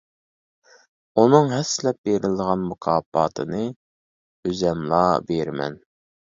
[1.23, 5.81] ئۇنىڭ ھەسسىلەپ بېرىلىدىغان مۇكاپاتىنى ئۆزۈملا بېرىمەن.